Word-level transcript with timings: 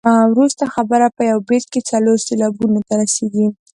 وروسته 0.33 0.63
خبره 0.73 1.07
په 1.15 1.21
یو 1.31 1.39
بیت 1.49 1.65
کې 1.71 1.79
څلور 1.89 2.17
سېلابونو 2.27 2.79
ته 2.87 2.93
رسيږي. 3.01 3.47